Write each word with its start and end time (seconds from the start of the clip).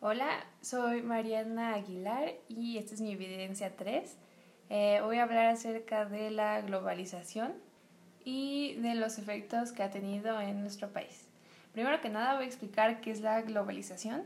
Hola, 0.00 0.46
soy 0.60 1.02
Mariana 1.02 1.74
Aguilar 1.74 2.34
y 2.48 2.78
esta 2.78 2.94
es 2.94 3.00
mi 3.00 3.14
evidencia 3.14 3.74
3. 3.74 4.16
Eh, 4.70 5.00
voy 5.02 5.18
a 5.18 5.24
hablar 5.24 5.46
acerca 5.46 6.04
de 6.04 6.30
la 6.30 6.60
globalización 6.60 7.54
y 8.24 8.74
de 8.74 8.94
los 8.94 9.18
efectos 9.18 9.72
que 9.72 9.82
ha 9.82 9.90
tenido 9.90 10.40
en 10.40 10.60
nuestro 10.60 10.92
país. 10.92 11.26
Primero 11.72 12.00
que 12.00 12.10
nada 12.10 12.36
voy 12.36 12.44
a 12.44 12.46
explicar 12.46 13.00
qué 13.00 13.10
es 13.10 13.22
la 13.22 13.42
globalización, 13.42 14.22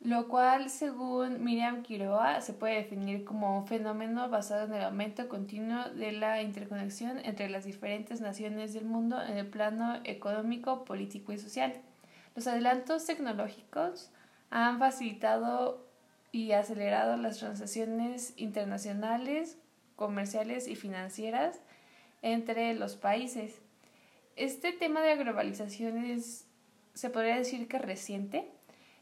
lo 0.00 0.28
cual 0.28 0.68
según 0.68 1.42
Miriam 1.42 1.82
Quiroa 1.82 2.42
se 2.42 2.52
puede 2.52 2.74
definir 2.74 3.24
como 3.24 3.56
un 3.56 3.66
fenómeno 3.66 4.28
basado 4.28 4.66
en 4.66 4.74
el 4.74 4.82
aumento 4.82 5.30
continuo 5.30 5.84
de 5.94 6.12
la 6.12 6.42
interconexión 6.42 7.20
entre 7.24 7.48
las 7.48 7.64
diferentes 7.64 8.20
naciones 8.20 8.74
del 8.74 8.84
mundo 8.84 9.18
en 9.22 9.38
el 9.38 9.46
plano 9.46 9.98
económico, 10.04 10.84
político 10.84 11.32
y 11.32 11.38
social. 11.38 11.72
Los 12.36 12.46
adelantos 12.46 13.06
tecnológicos 13.06 14.10
han 14.50 14.78
facilitado 14.78 15.86
y 16.32 16.52
acelerado 16.52 17.16
las 17.16 17.38
transacciones 17.38 18.34
internacionales, 18.36 19.58
comerciales 19.96 20.68
y 20.68 20.76
financieras 20.76 21.60
entre 22.22 22.74
los 22.74 22.96
países. 22.96 23.60
Este 24.36 24.72
tema 24.72 25.00
de 25.00 25.16
la 25.16 25.22
globalización 25.22 25.98
es, 25.98 26.46
se 26.94 27.10
podría 27.10 27.36
decir 27.36 27.66
que 27.68 27.78
reciente 27.78 28.50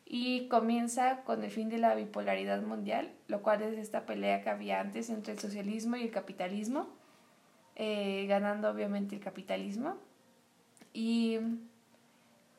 y 0.05 0.49
comienza 0.49 1.23
con 1.25 1.43
el 1.43 1.51
fin 1.51 1.69
de 1.69 1.79
la 1.79 1.95
bipolaridad 1.95 2.63
mundial, 2.63 3.13
lo 3.27 3.43
cual 3.43 3.63
es 3.63 3.77
esta 3.77 4.07
pelea 4.07 4.41
que 4.43 4.51
había 4.51 4.81
antes 4.81 5.11
entre 5.11 5.33
el 5.33 5.39
socialismo 5.39 5.97
y 5.97 6.05
el 6.05 6.11
capitalismo, 6.11 6.89
eh, 7.75 8.27
ganando 8.29 8.71
obviamente 8.71 9.17
el 9.17 9.21
capitalismo. 9.21 9.99
Y 10.95 11.39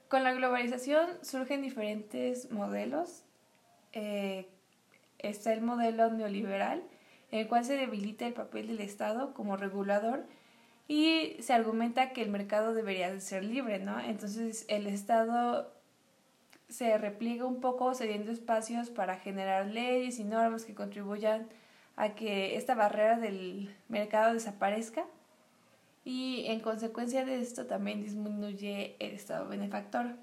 con 0.07 0.23
la 0.23 0.33
globalización 0.33 1.07
surgen 1.21 1.61
diferentes 1.61 2.51
modelos. 2.51 3.23
Eh, 3.93 4.47
está 5.19 5.53
el 5.53 5.61
modelo 5.61 6.11
neoliberal, 6.11 6.83
en 7.31 7.39
el 7.39 7.47
cual 7.47 7.65
se 7.65 7.75
debilita 7.75 8.27
el 8.27 8.33
papel 8.33 8.67
del 8.67 8.81
Estado 8.81 9.33
como 9.33 9.57
regulador 9.57 10.25
y 10.87 11.35
se 11.41 11.53
argumenta 11.53 12.11
que 12.13 12.21
el 12.21 12.29
mercado 12.29 12.73
debería 12.73 13.11
de 13.11 13.19
ser 13.19 13.43
libre, 13.43 13.79
¿no? 13.79 13.99
Entonces 13.99 14.65
el 14.69 14.87
Estado 14.87 15.73
se 16.69 16.97
repliega 16.97 17.45
un 17.45 17.59
poco 17.59 17.93
cediendo 17.93 18.31
espacios 18.31 18.89
para 18.89 19.17
generar 19.17 19.67
leyes 19.67 20.19
y 20.19 20.23
normas 20.23 20.65
que 20.65 20.75
contribuyan 20.75 21.47
a 21.95 22.15
que 22.15 22.55
esta 22.55 22.75
barrera 22.75 23.17
del 23.17 23.75
mercado 23.89 24.33
desaparezca 24.33 25.05
y 26.07 26.45
en 26.47 26.61
consecuencia 26.61 27.25
de 27.25 27.41
esto 27.41 27.65
también 27.65 28.01
disminuye 28.01 28.95
el 28.99 29.11
estado 29.11 29.49
benefactor. 29.49 30.15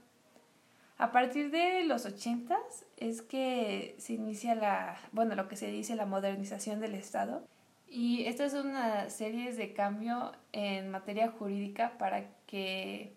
A 0.96 1.12
partir 1.12 1.50
de 1.50 1.84
los 1.84 2.06
80 2.06 2.56
es 2.96 3.20
que 3.20 3.94
se 3.98 4.14
inicia 4.14 4.54
la, 4.54 4.96
bueno, 5.12 5.34
lo 5.34 5.46
que 5.46 5.56
se 5.56 5.66
dice 5.66 5.94
la 5.94 6.06
modernización 6.06 6.80
del 6.80 6.94
Estado. 6.94 7.46
Y 7.86 8.24
esta 8.24 8.46
es 8.46 8.54
una 8.54 9.10
serie 9.10 9.52
de 9.52 9.74
cambio 9.74 10.32
en 10.52 10.90
materia 10.90 11.28
jurídica 11.28 11.98
para 11.98 12.30
que 12.46 13.12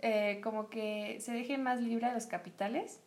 eh, 0.00 0.40
como 0.42 0.70
que 0.70 1.18
se 1.20 1.32
dejen 1.32 1.62
más 1.62 1.82
libre 1.82 2.10
los 2.14 2.24
capitales 2.24 3.00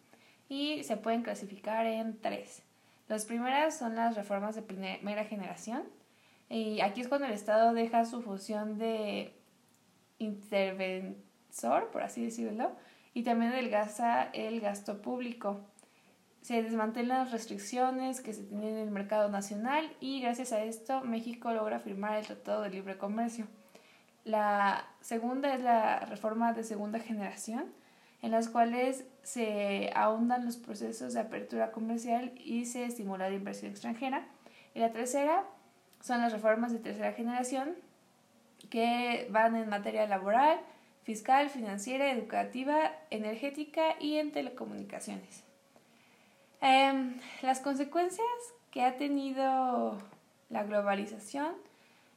y 0.47 0.83
se 0.83 0.95
pueden 0.95 1.23
clasificar 1.23 1.87
en 1.87 2.21
tres. 2.21 2.61
Las 3.07 3.25
primeras 3.25 3.75
son 3.75 3.95
las 3.95 4.15
reformas 4.15 4.53
de 4.53 4.61
primera 4.61 5.23
generación, 5.23 5.85
y 6.49 6.81
aquí 6.81 7.01
es 7.01 7.07
cuando 7.07 7.27
el 7.27 7.33
Estado 7.33 7.73
deja 7.73 8.05
su 8.05 8.21
función 8.21 8.77
de 8.77 9.33
interventor, 10.19 11.89
por 11.91 12.03
así 12.03 12.23
decirlo, 12.23 12.71
y 13.13 13.23
también 13.23 13.51
adelgaza 13.51 14.23
el 14.33 14.61
gasto 14.61 15.01
público. 15.01 15.61
Se 16.41 16.61
desmantelan 16.61 17.19
las 17.19 17.31
restricciones 17.31 18.21
que 18.21 18.33
se 18.33 18.43
tienen 18.43 18.75
en 18.75 18.77
el 18.77 18.91
mercado 18.91 19.29
nacional 19.29 19.91
y 19.99 20.21
gracias 20.21 20.51
a 20.51 20.63
esto 20.63 21.01
México 21.01 21.51
logra 21.51 21.79
firmar 21.79 22.17
el 22.17 22.25
Tratado 22.27 22.61
de 22.61 22.69
Libre 22.69 22.97
Comercio. 22.97 23.47
La 24.25 24.87
segunda 25.01 25.53
es 25.55 25.61
la 25.61 25.99
reforma 26.01 26.53
de 26.53 26.63
segunda 26.63 26.99
generación, 26.99 27.73
en 28.21 28.31
las 28.31 28.49
cuales 28.49 29.05
se 29.23 29.91
ahondan 29.95 30.45
los 30.45 30.57
procesos 30.57 31.13
de 31.13 31.19
apertura 31.19 31.71
comercial 31.71 32.33
y 32.43 32.65
se 32.65 32.85
estimula 32.85 33.29
la 33.29 33.35
inversión 33.35 33.71
extranjera. 33.71 34.27
Y 34.73 34.79
la 34.79 34.91
tercera 34.91 35.45
son 36.05 36.21
las 36.21 36.31
reformas 36.31 36.71
de 36.71 36.77
tercera 36.77 37.13
generación 37.13 37.73
que 38.69 39.27
van 39.31 39.55
en 39.55 39.67
materia 39.67 40.05
laboral, 40.05 40.59
fiscal, 41.01 41.49
financiera, 41.49 42.11
educativa, 42.11 42.91
energética 43.09 43.95
y 43.99 44.17
en 44.17 44.31
telecomunicaciones. 44.31 45.43
Em, 46.61 47.15
las 47.41 47.59
consecuencias 47.59 48.27
que 48.69 48.83
ha 48.83 48.97
tenido 48.97 49.99
la 50.51 50.63
globalización 50.63 51.55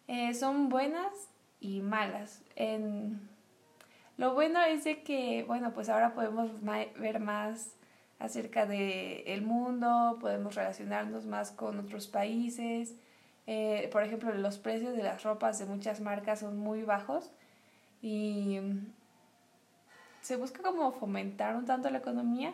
eh, 0.06 0.34
son 0.34 0.68
buenas 0.68 1.12
y 1.58 1.80
malas. 1.80 2.42
Lo 4.18 4.34
bueno 4.34 4.60
es 4.64 4.84
de 4.84 5.02
que, 5.02 5.44
bueno, 5.44 5.72
pues 5.72 5.88
ahora 5.88 6.12
podemos 6.12 6.50
ver 6.62 7.20
más 7.20 7.74
acerca 8.18 8.66
del 8.66 9.22
el 9.26 9.42
mundo, 9.42 10.18
podemos 10.20 10.56
relacionarnos 10.56 11.24
más 11.24 11.52
con 11.52 11.78
otros 11.78 12.06
países, 12.06 12.94
eh, 13.50 13.88
por 13.90 14.02
ejemplo, 14.02 14.30
los 14.34 14.58
precios 14.58 14.94
de 14.94 15.02
las 15.02 15.22
ropas 15.22 15.58
de 15.58 15.64
muchas 15.64 16.02
marcas 16.02 16.40
son 16.40 16.58
muy 16.58 16.82
bajos 16.82 17.30
y 18.02 18.60
se 20.20 20.36
busca 20.36 20.62
como 20.62 20.92
fomentar 20.92 21.56
un 21.56 21.64
tanto 21.64 21.88
la 21.88 21.96
economía, 21.96 22.52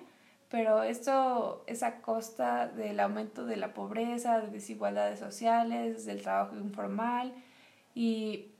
pero 0.50 0.84
esto 0.84 1.64
es 1.66 1.82
a 1.82 2.00
costa 2.00 2.68
del 2.68 3.00
aumento 3.00 3.44
de 3.44 3.56
la 3.56 3.74
pobreza, 3.74 4.40
de 4.40 4.52
desigualdades 4.52 5.18
sociales, 5.18 6.06
del 6.06 6.22
trabajo 6.22 6.54
informal 6.54 7.34
y 7.96 8.52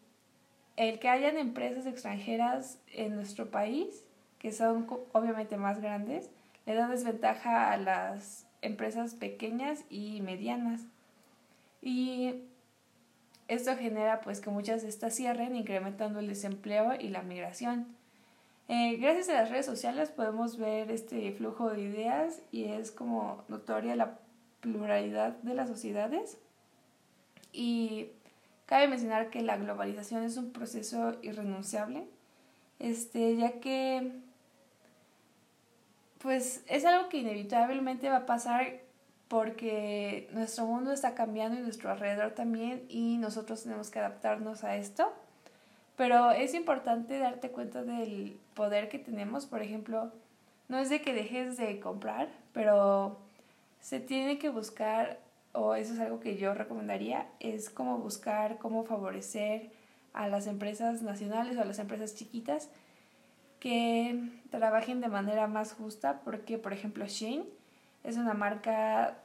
el 0.75 0.99
que 0.99 1.09
hayan 1.09 1.39
empresas 1.39 1.87
extranjeras 1.87 2.81
en 2.93 3.15
nuestro 3.15 3.53
país, 3.53 4.03
que 4.41 4.51
son 4.51 4.89
obviamente 5.13 5.57
más 5.57 5.81
grandes, 5.81 6.31
le 6.67 6.75
da 6.75 6.89
desventaja 6.89 7.71
a 7.71 7.77
las 7.77 8.49
empresas 8.61 9.15
pequeñas 9.15 9.85
y 9.89 10.21
medianas. 10.21 10.81
Y 11.85 12.37
esto 13.47 13.77
genera 13.77 14.23
pues 14.23 14.41
que 14.41 14.49
muchas 14.49 14.81
de 14.83 14.89
estas 14.89 15.15
cierren, 15.15 15.55
incrementando 15.55 16.19
el 16.19 16.29
desempleo 16.29 16.95
y 16.99 17.11
la 17.11 17.23
migración. 17.23 17.95
Eh, 18.69 18.97
gracias 18.97 19.29
a 19.29 19.35
las 19.35 19.51
redes 19.51 19.67
sociales 19.67 20.09
podemos 20.09 20.57
ver 20.57 20.91
este 20.91 21.31
flujo 21.33 21.69
de 21.69 21.83
ideas 21.83 22.41
y 22.51 22.65
es 22.65 22.91
como 22.91 23.45
notoria 23.49 23.95
la 23.97 24.19
pluralidad 24.61 25.37
de 25.43 25.53
las 25.53 25.69
sociedades. 25.69 26.39
Y 27.53 28.09
cabe 28.65 28.89
mencionar 28.89 29.29
que 29.29 29.43
la 29.43 29.59
globalización 29.59 30.25
es 30.25 30.39
un 30.39 30.53
proceso 30.53 31.19
irrenunciable, 31.21 32.09
este, 32.79 33.37
ya 33.37 33.61
que 33.61 34.11
pues 36.17 36.65
es 36.67 36.87
algo 36.87 37.11
que 37.11 37.19
inevitablemente 37.19 38.09
va 38.09 38.17
a 38.17 38.27
pasar 38.27 38.81
porque 39.35 40.29
nuestro 40.31 40.65
mundo 40.65 40.93
está 40.93 41.17
cambiando 41.17 41.59
y 41.59 41.63
nuestro 41.63 41.91
alrededor 41.91 42.31
también 42.35 42.85
y 42.89 43.19
nosotros 43.19 43.65
tenemos 43.65 43.91
que 43.91 43.99
adaptarnos 43.99 44.63
a 44.63 44.77
esto. 44.77 45.13
Pero 45.97 46.31
es 46.31 46.55
importante 46.55 47.19
darte 47.19 47.51
cuenta 47.51 47.83
del 47.83 48.39
poder 48.55 48.89
que 48.89 49.01
tenemos, 49.01 49.47
por 49.47 49.61
ejemplo, 49.61 50.13
no 50.69 50.79
es 50.79 50.89
de 50.89 51.03
que 51.03 51.13
dejes 51.13 51.57
de 51.57 51.81
comprar, 51.81 52.29
pero 52.53 53.19
se 53.81 53.99
tiene 53.99 54.39
que 54.39 54.51
buscar, 54.51 55.19
o 55.51 55.75
eso 55.75 55.95
es 55.95 55.99
algo 55.99 56.21
que 56.21 56.37
yo 56.37 56.55
recomendaría, 56.55 57.27
es 57.41 57.71
como 57.71 57.99
buscar 57.99 58.59
cómo 58.59 58.85
favorecer 58.85 59.73
a 60.13 60.29
las 60.29 60.47
empresas 60.47 61.03
nacionales 61.03 61.57
o 61.57 61.63
a 61.63 61.65
las 61.65 61.81
empresas 61.81 62.15
chiquitas 62.15 62.69
que 63.59 64.31
trabajen 64.53 65.01
de 65.01 65.09
manera 65.09 65.49
más 65.49 65.73
justa, 65.73 66.21
porque 66.25 66.57
por 66.57 66.73
ejemplo 66.73 67.05
Shane 67.09 67.64
es 68.05 68.17
una 68.17 68.35
marca 68.35 69.17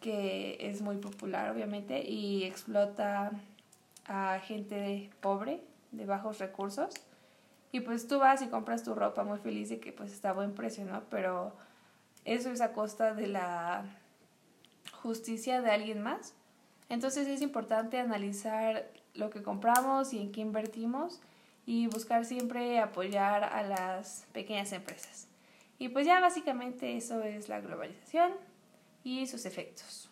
que 0.00 0.56
es 0.60 0.80
muy 0.80 0.96
popular, 0.96 1.50
obviamente, 1.50 2.08
y 2.08 2.44
explota 2.44 3.32
a 4.06 4.38
gente 4.40 5.10
pobre, 5.20 5.60
de 5.90 6.06
bajos 6.06 6.38
recursos. 6.38 6.94
Y 7.72 7.80
pues 7.80 8.06
tú 8.08 8.18
vas 8.18 8.40
y 8.40 8.46
compras 8.46 8.84
tu 8.84 8.94
ropa 8.94 9.24
muy 9.24 9.38
feliz 9.38 9.68
de 9.68 9.80
que 9.80 9.92
pues 9.92 10.12
está 10.12 10.30
a 10.30 10.32
buen 10.32 10.54
precio, 10.54 10.84
¿no? 10.84 11.02
Pero 11.10 11.52
eso 12.24 12.50
es 12.50 12.60
a 12.60 12.72
costa 12.72 13.12
de 13.14 13.26
la 13.26 13.84
justicia 15.02 15.60
de 15.60 15.70
alguien 15.70 16.02
más. 16.02 16.34
Entonces 16.88 17.28
es 17.28 17.42
importante 17.42 17.98
analizar 17.98 18.88
lo 19.14 19.30
que 19.30 19.42
compramos 19.42 20.12
y 20.12 20.20
en 20.20 20.32
qué 20.32 20.40
invertimos 20.40 21.20
y 21.66 21.86
buscar 21.88 22.24
siempre 22.24 22.78
apoyar 22.78 23.44
a 23.44 23.62
las 23.62 24.26
pequeñas 24.32 24.72
empresas. 24.72 25.28
Y 25.78 25.88
pues 25.88 26.06
ya 26.06 26.20
básicamente 26.20 26.96
eso 26.96 27.22
es 27.22 27.48
la 27.48 27.60
globalización 27.60 28.32
y 29.04 29.26
sus 29.26 29.46
efectos. 29.46 30.07